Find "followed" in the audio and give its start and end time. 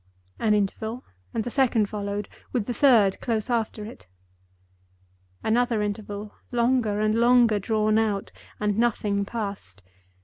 1.87-2.27